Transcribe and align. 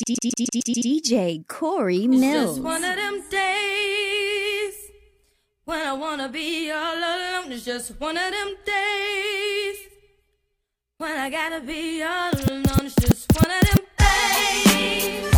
DJ 0.00 1.46
Corey 1.48 2.06
Millz. 2.06 2.22
It's 2.22 2.50
just 2.54 2.60
one 2.62 2.84
of 2.84 2.96
them 2.96 3.22
days 3.28 4.74
when 5.64 5.86
I 5.86 5.92
wanna 5.92 6.28
be 6.28 6.70
all 6.70 6.96
alone. 6.96 7.52
It's 7.52 7.64
just 7.64 8.00
one 8.00 8.16
of 8.16 8.32
them 8.32 8.54
days 8.64 9.76
when 10.96 11.18
I 11.18 11.28
gotta 11.28 11.60
be 11.60 12.02
all 12.02 12.32
alone. 12.32 12.86
It's 12.86 12.94
just 12.94 13.32
one 13.34 13.50
of 13.50 13.60
them 13.68 13.84
days. 13.98 15.31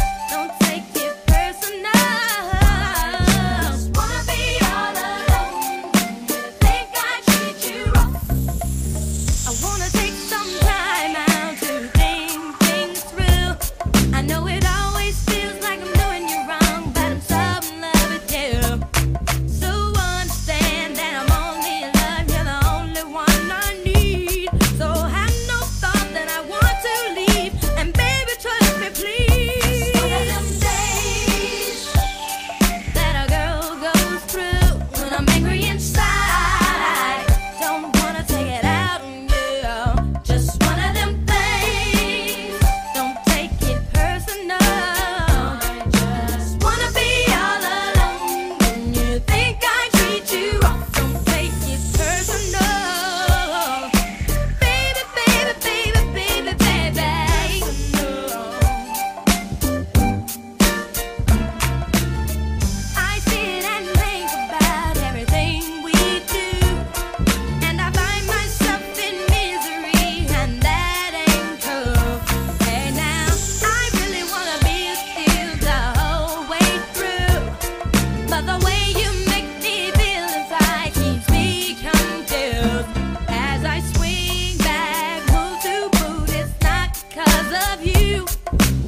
you. 88.27 88.84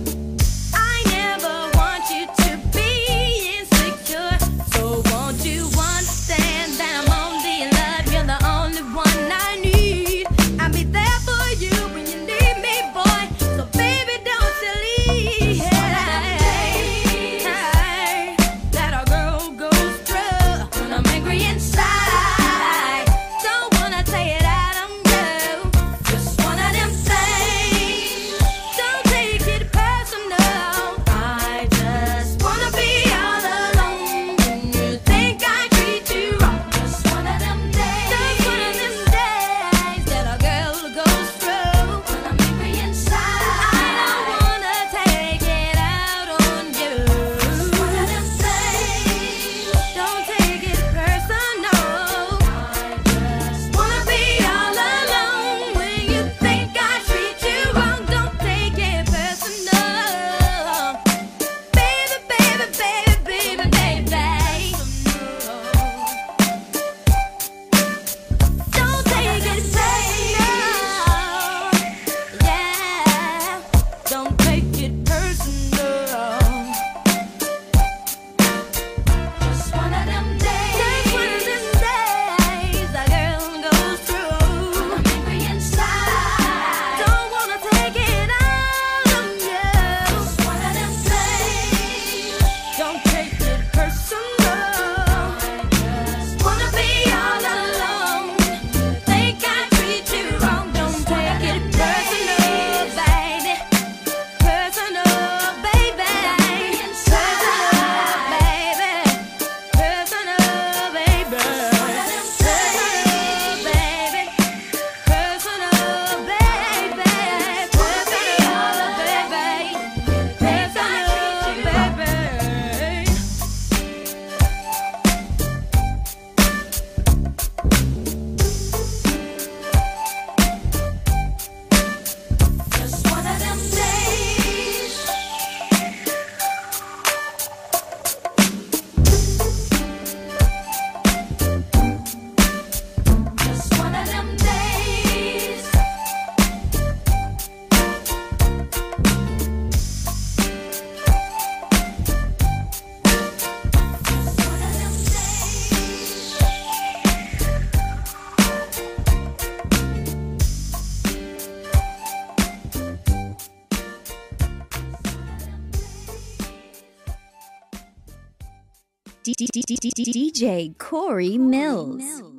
DJ 169.34 170.78
Corey 170.78 171.37
Millz. 171.37 172.35